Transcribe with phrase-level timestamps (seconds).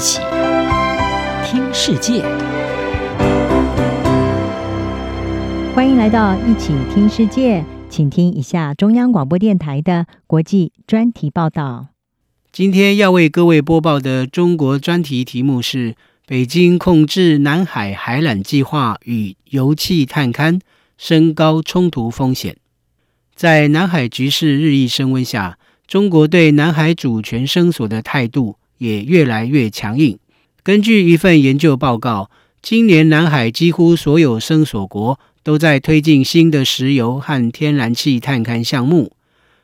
[0.00, 0.18] 起
[1.44, 2.22] 听世界，
[5.74, 11.88] 欢迎来到一起听世界，请听一下中央广播电台的国际专题报道。
[12.50, 15.94] 今天要为各位播报的中国专题题目是：
[16.26, 20.58] 北京控制南海海缆计划与油气探勘
[20.96, 22.56] 升高冲突风险。
[23.34, 30.18] 在南海局势日益升温下，中国对南海主权声索的态度也越来越强硬。
[30.62, 32.30] 根据一份研究报告，
[32.60, 39.12] 今年南海几乎所有声索国都在推进新的石油和天然气探勘项目，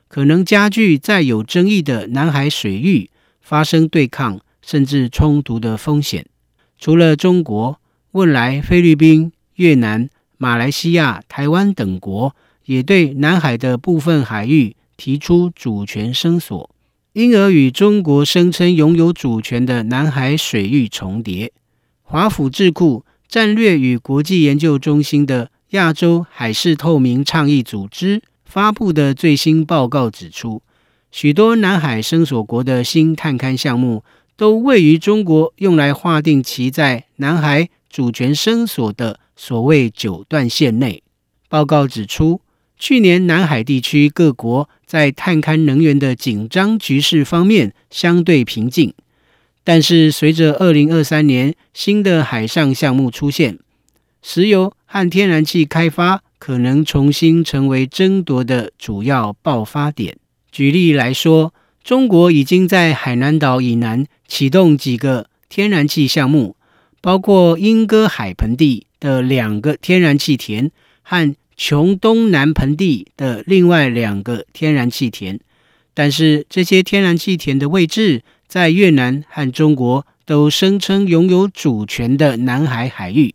[0.07, 3.09] 可能加剧在有争议的南海水域
[3.41, 6.25] 发生对抗甚至冲突的风险。
[6.79, 7.79] 除了中国，
[8.11, 16.69] 汶莱、菲律宾、越南、马来西亚、台湾等国也对南海的部分海域提出主权声索，
[17.17, 21.51] 因而与中国声称拥有主权的南海水域重叠。
[22.03, 30.61] 华府智库战略与国际研究中心的亚洲海事透明倡议组织发布的最新报告指出，
[31.09, 34.03] 许多南海声索国的新探勘项目
[34.35, 41.01] 都位于中国用来划定其在南海主权声索的所谓九段线内。
[41.49, 42.41] 报告指出，
[42.79, 48.93] 去年南海地区各国在探勘能源的紧张局势方面相对平静，
[49.63, 53.57] 但是随着二零二三年新的海上项目出现，
[54.21, 60.17] 石油和天然气开发可能重新成为争夺的主要爆发点。
[60.51, 66.55] 举例来说，中国已经在海南岛以南启动几个天然气项目，
[67.01, 75.39] 包括莺歌海盆地的两个天然气田和琼东南盆地的另外两个天然气田，
[75.95, 83.33] 但是这些天然气田的位置在越南和中国都声称拥有主权的南海海域。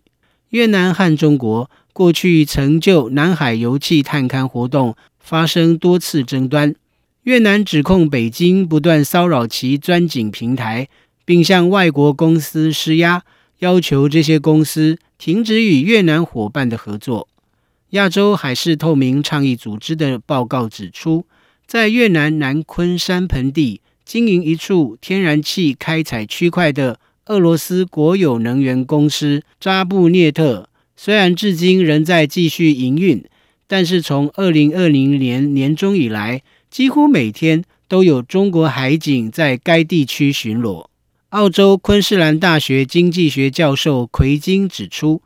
[0.51, 6.75] 越南和中国过去曾就南海油气探勘活动发生多次争端。
[7.25, 10.89] 越南指控北京不断骚扰其钻井平台，
[11.25, 13.25] 并向外国公司施压，
[13.59, 17.29] 要求这些公司停止与越南伙伴的合作。
[17.93, 21.27] 亚洲海事透明倡议组织的报告指出，
[21.67, 33.23] 在越南南昆山盆地经营一处天然气开采区块的俄罗斯国有能源公司扎布涅特，虽然至今仍在继续营运，
[33.67, 40.87] 但是从二零二零年年中以来，几乎每天都有中国海警在该地区巡逻。
[41.29, 45.21] 澳洲昆士兰大学经济学教授奎金指出，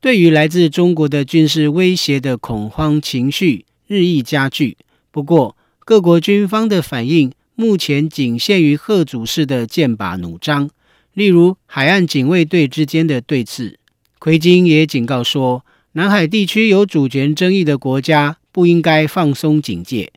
[0.00, 4.76] 对于来自中国的军事威胁的恐慌情绪日益加剧。
[5.10, 10.70] 不过，各国军方的反应目前仅限于贺主式的剑拔弩张，
[11.14, 13.74] 例如海岸警卫队之间的对峙。
[14.20, 20.12] 奎金也警告说，南海地区有主权争议的国家不应该放松警戒，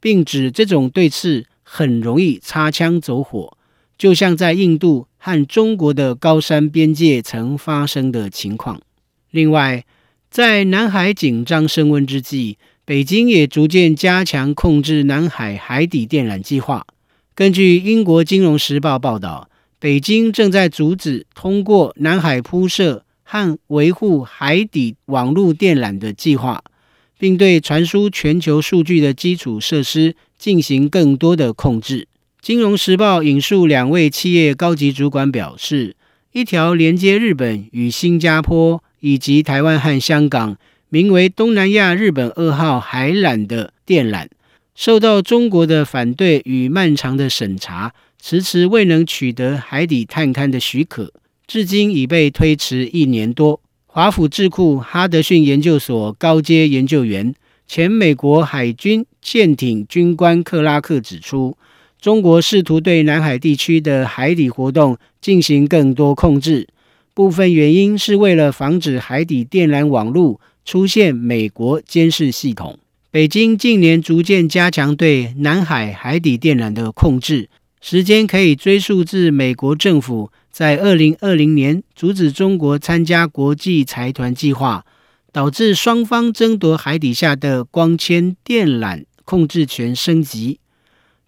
[0.00, 3.58] 并指这种对峙很容易擦枪走火，
[3.98, 8.80] 就像在印度和中国的高山边界曾发生的情况。
[9.30, 9.84] 另外，
[10.30, 16.86] 在南海紧张升温之际，北京也逐渐加强控制南海海底电缆计划。
[17.34, 26.64] 根据英国《金融时报》报道，北京正在阻止通过南海铺设和维护海底网络电缆的计划，
[27.18, 32.02] 并对传输全球数据的基础设施进行更多的控制。
[32.40, 35.96] 《金融时报》引述两位企业高级主管表示，
[36.32, 38.82] 一条连接日本与新加坡。
[39.00, 40.56] 以及台湾和香港
[40.88, 44.26] 名为“东南亚日本二号海缆”的电缆，
[44.74, 51.12] 受到中国的反对与漫长的审查，迟迟未能取得海底探勘的许可，
[51.46, 53.60] 至今已被推迟一年多。
[53.86, 57.34] 华府智库哈德逊研究所高阶研究员、
[57.66, 61.56] 前美国海军舰艇军官克拉克指出，
[62.00, 66.68] 中国试图对南海地区的海底活动进行更多控制。
[67.18, 72.78] 部分原因是为了防止海底电缆网络出现美国监视系统。
[73.10, 77.48] 北京近年逐渐加强对南海海底电缆的控制，
[77.80, 84.86] 时间可以追溯至美国政府在二零二零年阻止中国参加国际财团计划，
[85.32, 90.60] 导致双方争夺海底下的光纤电缆控制权升级。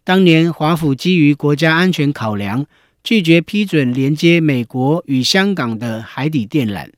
[0.04, 2.66] 当年华府基于国家安全考量，
[3.02, 6.88] 拒绝批准连接美国与香港的海底电缆。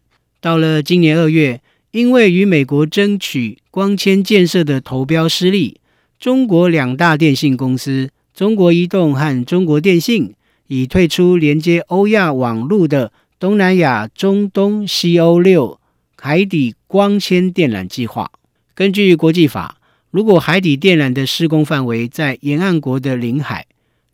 [0.40, 1.60] 到了今年二月，
[1.92, 5.80] 因为与美国争取光纤建设的投标失利，
[6.18, 10.34] 中国两大电信公司中国移动和中国电信
[10.66, 15.80] 已退出连接欧亚网路的东南亚中东西欧六
[16.16, 18.30] 海底光纤电缆计划。
[18.74, 19.78] 根据国际法，
[20.10, 23.66] 如果海底电缆的施工范围在沿岸国的领海，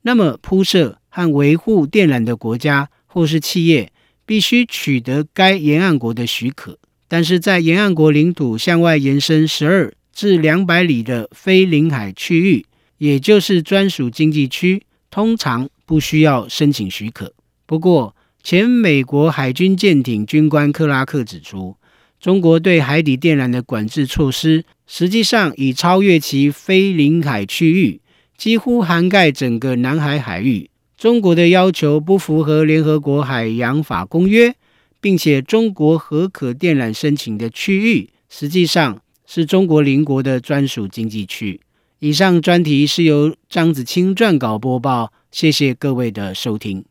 [0.02, 3.92] 那么铺设和维护电缆的国家或是企业
[4.26, 6.78] 必须取得该沿岸国的许可。
[7.08, 12.66] 但是在沿岸国领土向外延伸十二至两百里的非领海区域，
[12.98, 17.32] 也就是专属经济区，通常不需要申请许可。
[17.64, 21.76] 不过，前美国海军舰艇军官克拉克指出，
[22.20, 28.00] 中国对海底电缆的管制措施，实际上已超越其非领海区域，
[28.36, 30.68] 几乎涵盖整个南海海域。
[30.98, 34.56] 中国的要求不符合联合国海洋法公约，
[35.00, 41.60] 并且中国核可电缆申请的区域，实际上是中国邻国的专属经济区。
[42.00, 46.84] 以上专题是由张子清撰稿播报，谢谢各位的收听。